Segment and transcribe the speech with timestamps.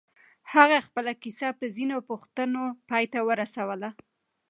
[0.53, 3.89] هغه خپله کيسه په ځينو پوښتنو پای ته ورسوله.